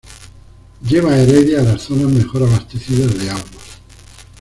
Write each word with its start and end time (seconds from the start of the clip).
Lleva 0.81 1.11
a 1.13 1.19
Heredia 1.19 1.59
a 1.59 1.61
las 1.63 1.83
zonas 1.83 2.11
mejor 2.11 2.41
abastecidas 2.41 3.19
de 3.19 3.29
agua. 3.29 3.49